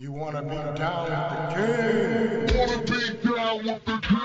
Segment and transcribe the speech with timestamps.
[0.00, 2.56] You wanna be down with the king?
[2.56, 3.00] Wanna be
[3.34, 4.18] down with the king?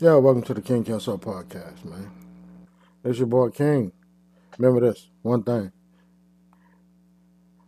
[0.00, 2.10] Yo, welcome to the King Council podcast, man.
[3.04, 3.92] It's your boy King.
[4.56, 5.72] Remember this one thing.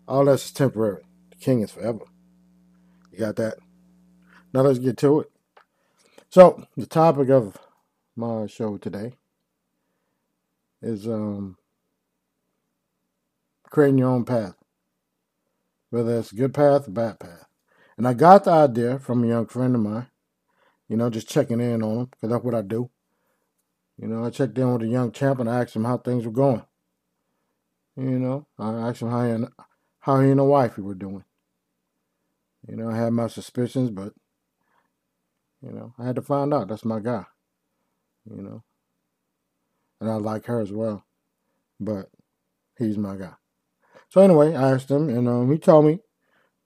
[0.09, 1.03] All this is temporary.
[1.29, 2.07] The king is forever.
[3.13, 3.59] You got that?
[4.53, 5.31] Now let's get to it.
[6.31, 7.57] So, the topic of
[8.17, 9.15] my show today
[10.83, 11.57] is um
[13.71, 14.55] creating your own path.
[15.91, 17.47] Whether it's a good path or bad path.
[17.97, 20.09] And I got the idea from a young friend of mine
[20.89, 22.91] you know, just checking in on him because that's what I do.
[23.99, 26.25] You know, I checked in with a young champ and I asked him how things
[26.25, 26.63] were going.
[27.97, 29.49] You know, I asked him how he and
[30.01, 31.25] how he and the wife were doing.
[32.69, 34.13] You know, I had my suspicions, but
[35.67, 36.69] you know, I had to find out.
[36.69, 37.25] That's my guy.
[38.31, 38.63] You know,
[40.01, 41.05] and I like her as well,
[41.79, 42.11] but
[42.79, 43.35] he's my guy.
[44.09, 46.01] So anyway, I asked him, and um, he told me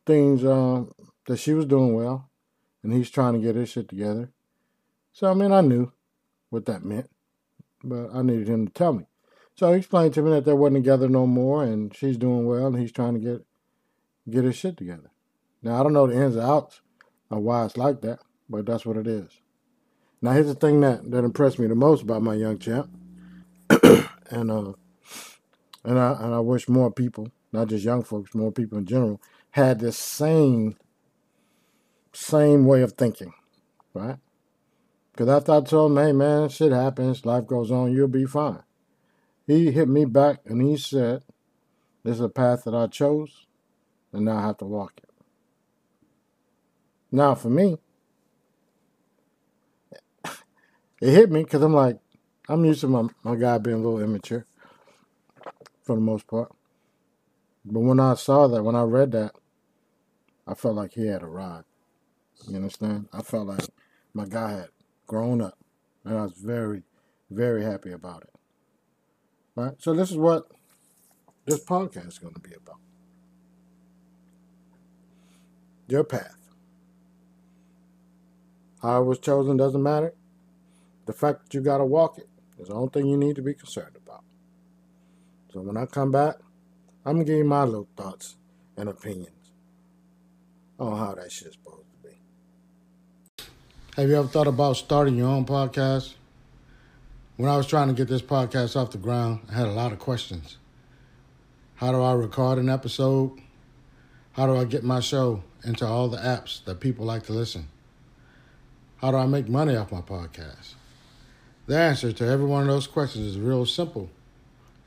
[0.06, 0.84] things uh,
[1.26, 2.30] that she was doing well,
[2.82, 4.30] and he's trying to get his shit together.
[5.12, 5.92] So I mean, I knew
[6.50, 7.10] what that meant,
[7.82, 9.06] but I needed him to tell me.
[9.54, 12.68] So he explained to me that they wasn't together no more, and she's doing well,
[12.68, 13.46] and he's trying to get
[14.28, 15.10] get his shit together.
[15.62, 16.80] Now I don't know the ins and outs
[17.30, 18.20] of why it's like that,
[18.50, 19.30] but that's what it is.
[20.20, 22.90] Now here's the thing that that impressed me the most about my young champ,
[24.30, 24.72] and uh,
[25.84, 29.20] and I and I wish more people, not just young folks, more people in general,
[29.52, 30.76] had this same
[32.12, 33.32] same way of thinking,
[33.94, 34.16] right?
[35.12, 38.62] Because after I told him, hey man, shit happens, life goes on, you'll be fine.
[39.46, 41.24] He hit me back and he said,
[42.04, 43.46] this is a path that I chose,
[44.12, 45.10] and now I have to walk it.
[47.12, 47.78] Now for me,
[51.00, 51.98] it hit me because I'm like,
[52.48, 54.46] I'm used to my, my guy being a little immature
[55.82, 56.52] for the most part.
[57.64, 59.32] But when I saw that, when I read that,
[60.46, 61.66] I felt like he had a arrived.
[62.48, 63.08] You understand?
[63.12, 63.68] I felt like
[64.14, 64.68] my guy had
[65.06, 65.58] grown up,
[66.04, 66.82] and I was very,
[67.30, 68.34] very happy about it.
[69.54, 69.74] Right?
[69.78, 70.48] So this is what
[71.44, 72.78] this podcast is going to be about.
[75.88, 76.36] Your path.
[78.82, 80.14] How it was chosen doesn't matter.
[81.06, 82.28] The fact that you got to walk it
[82.58, 84.22] is the only thing you need to be concerned about.
[85.52, 86.36] So when I come back,
[87.04, 88.36] I'm going to give you my little thoughts
[88.76, 89.52] and opinions
[90.78, 93.44] on how that shit's supposed to be.
[93.96, 96.14] Have you ever thought about starting your own podcast?
[97.36, 99.92] When I was trying to get this podcast off the ground, I had a lot
[99.92, 100.58] of questions.
[101.76, 103.40] How do I record an episode?
[104.32, 107.68] How do I get my show into all the apps that people like to listen?
[108.98, 110.74] How do I make money off my podcast?
[111.70, 114.10] The answer to every one of those questions is real simple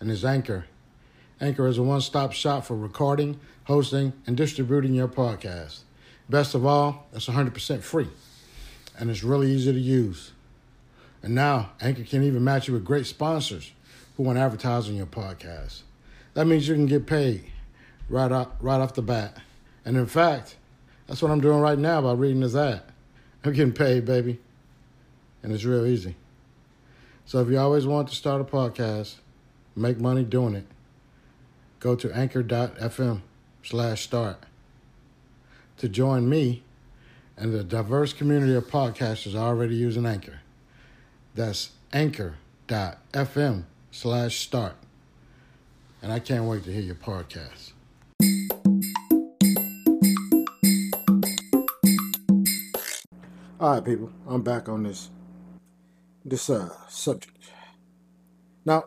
[0.02, 0.66] and is Anchor.
[1.40, 5.84] Anchor is a one stop shop for recording, hosting, and distributing your podcast.
[6.30, 8.10] Best of all, it's 100% free
[9.00, 10.34] and it's really easy to use.
[11.22, 13.72] And now, Anchor can even match you with great sponsors
[14.18, 15.84] who want to advertise on your podcast.
[16.34, 17.46] That means you can get paid
[18.10, 19.38] right off, right off the bat.
[19.86, 20.58] And in fact,
[21.08, 22.82] that's what I'm doing right now by reading this ad.
[23.46, 24.42] I'm getting paid, baby.
[25.44, 26.18] And it's real easy.
[27.26, 29.16] So if you always want to start a podcast,
[29.76, 30.66] make money doing it,
[31.80, 33.22] go to anchor.fm
[33.64, 34.44] slash start.
[35.78, 36.64] To join me
[37.38, 40.42] and the diverse community of podcasters already using Anchor.
[41.34, 44.76] That's anchor.fm slash start.
[46.02, 47.72] And I can't wait to hear your podcast.
[53.60, 55.10] All right, people, I'm back on this
[56.26, 57.38] this uh subject.
[58.66, 58.86] Now,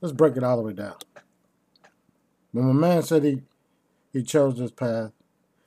[0.00, 0.94] let's break it all the way down.
[2.52, 3.42] When my man said he
[4.12, 5.12] he chose this path,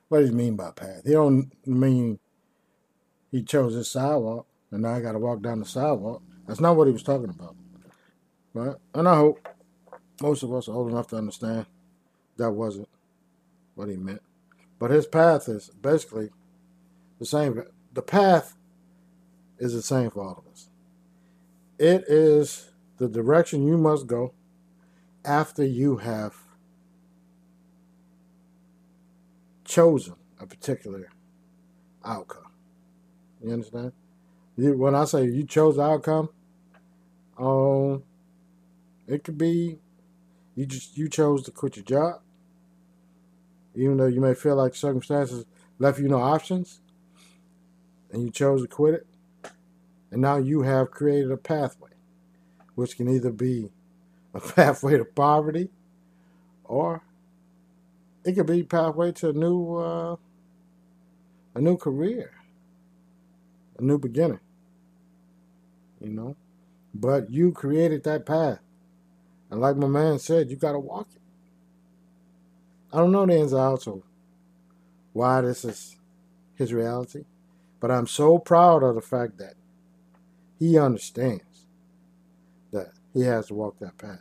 [0.08, 1.02] what does he mean by path?
[1.06, 2.20] He don't mean
[3.32, 6.22] he chose this sidewalk and now I got to walk down the sidewalk.
[6.48, 7.56] That's not what he was talking about,
[8.54, 8.76] right?
[8.94, 9.48] And I hope
[10.22, 11.66] most of us are old enough to understand
[12.38, 12.90] that wasn't
[13.76, 14.22] what he meant.
[14.80, 16.30] But his path is basically
[17.20, 17.62] the same.
[17.94, 18.56] The path
[19.60, 20.70] is the same for all of us.
[21.80, 24.34] It is the direction you must go
[25.26, 26.36] after you have
[29.66, 31.10] chosen a particular
[32.06, 32.52] outcome.
[33.44, 33.94] You understand?
[34.58, 36.30] You, when I say you chose the outcome,
[37.38, 38.04] um,
[39.08, 39.80] it could be
[40.56, 42.22] you just you chose to quit your job,
[43.76, 45.46] even though you may feel like circumstances
[45.80, 46.82] left you no options.
[48.12, 49.08] and you chose to quit it,
[50.12, 51.92] and now you have created a pathway,
[52.76, 53.72] which can either be
[54.34, 55.70] a pathway to poverty,
[56.64, 57.04] or
[58.26, 60.16] it could be a pathway to a new uh,
[61.56, 62.32] a new career,
[63.78, 64.40] a new beginning.
[66.02, 66.36] You know,
[66.94, 68.60] but you created that path,
[69.52, 71.22] and like my man said, you got to walk it.
[72.94, 74.04] I don't know the ins and outs of
[75.14, 75.98] why this is
[76.56, 77.26] his reality,
[77.80, 79.56] but I'm so proud of the fact that
[80.60, 81.66] he understands
[82.72, 84.20] that he has to walk that path.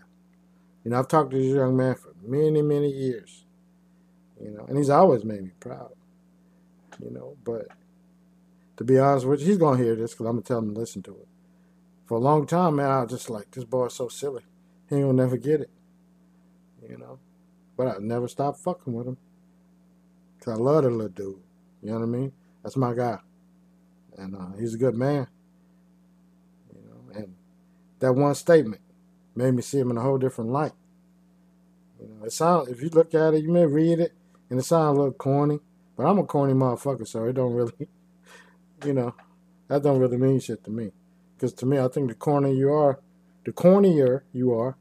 [0.85, 3.44] You know, I've talked to this young man for many, many years.
[4.40, 5.93] You know, and he's always made me proud.
[7.02, 7.67] You know, but
[8.76, 10.81] to be honest with you, he's gonna hear this because I'm gonna tell him to
[10.81, 11.29] listen to it.
[12.06, 14.44] For a long time, man, I was just like, this boy's so silly.
[14.88, 15.70] He ain't gonna never get it.
[16.88, 17.19] You know,
[17.76, 19.19] but I never stopped fucking with him
[20.38, 21.40] because I love the little dude.
[21.82, 22.32] You know what I mean?
[22.62, 23.19] That's my guy,
[24.17, 25.26] and uh, he's a good man.
[28.00, 28.82] That one statement
[29.34, 30.72] made me see him in a whole different light.
[32.00, 34.12] You know, it sounds if you look at it, you may read it,
[34.50, 35.60] and it sounds a little corny,
[35.96, 37.88] but I'm a corny motherfucker, so it don't really,
[38.84, 39.14] you know,
[39.68, 40.92] that don't really mean shit to me.
[41.36, 43.00] Because to me, I think the cornier you are,
[43.44, 44.76] the cornier you are,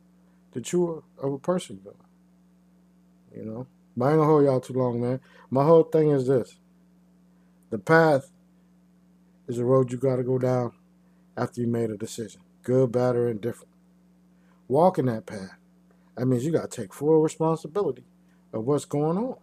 [0.53, 1.95] the truer of a person you are.
[3.37, 5.19] You know, but I ain't gonna hold y'all too long, man.
[5.51, 6.57] My whole thing is this:
[7.69, 8.31] the path
[9.47, 10.73] is a road you gotta go down
[11.37, 13.71] after you made a decision, good, bad, or indifferent.
[14.67, 15.55] Walking that path,
[16.17, 18.03] that means you gotta take full responsibility
[18.51, 19.37] of what's going on.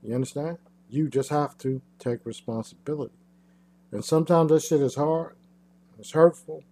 [0.00, 0.58] You understand?
[0.88, 3.16] You just have to take responsibility.
[3.90, 5.34] And sometimes that shit is hard.
[5.98, 6.62] It's hurtful.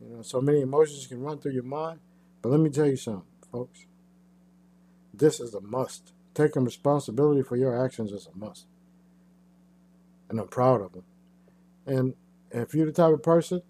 [0.00, 1.98] You know, so many emotions can run through your mind.
[2.40, 3.86] But let me tell you something, folks.
[5.12, 6.12] This is a must.
[6.34, 8.66] Taking responsibility for your actions is a must.
[10.30, 11.04] And I'm proud of them.
[11.84, 12.14] And
[12.52, 13.62] if you're the type of person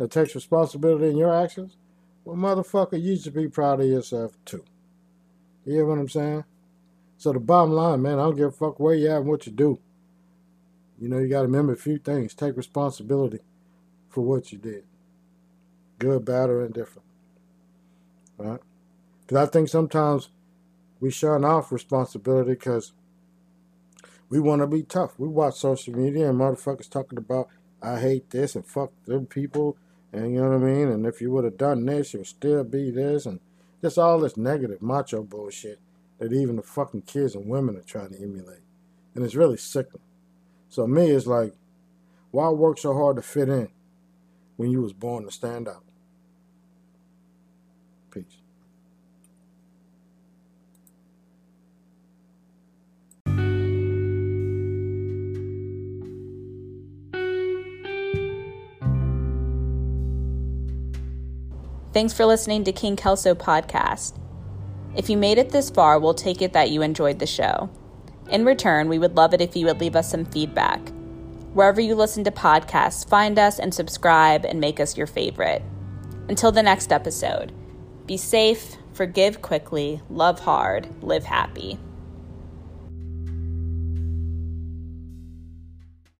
[0.00, 1.76] that takes responsibility in your actions,
[2.24, 4.64] well, motherfucker, you should be proud of yourself too.
[5.66, 6.44] You hear what I'm saying?
[7.18, 9.44] So the bottom line, man, I don't give a fuck where you at and what
[9.44, 9.78] you do.
[10.98, 12.32] You know, you got to remember a few things.
[12.32, 13.40] Take responsibility
[14.08, 14.84] for what you did.
[15.98, 17.06] Good, bad, or indifferent.
[18.38, 18.60] Right?
[19.20, 20.30] Because I think sometimes
[20.98, 22.94] we shun off responsibility because
[24.30, 25.18] we want to be tough.
[25.18, 27.48] We watch social media and motherfuckers talking about,
[27.82, 29.76] I hate this and fuck them people.
[30.12, 30.88] And you know what I mean?
[30.88, 33.26] And if you would have done this, you would still be this.
[33.26, 33.40] And
[33.82, 35.78] just all this negative macho bullshit
[36.18, 38.60] that even the fucking kids and women are trying to emulate.
[39.14, 40.02] And it's really sickening.
[40.68, 41.54] So me, it's like,
[42.30, 43.68] why work so hard to fit in
[44.56, 45.84] when you was born to stand out?
[61.92, 64.16] Thanks for listening to King Kelso Podcast.
[64.94, 67.68] If you made it this far, we'll take it that you enjoyed the show.
[68.30, 70.80] In return, we would love it if you would leave us some feedback.
[71.52, 75.62] Wherever you listen to podcasts, find us and subscribe and make us your favorite.
[76.28, 77.52] Until the next episode,
[78.06, 81.76] be safe, forgive quickly, love hard, live happy.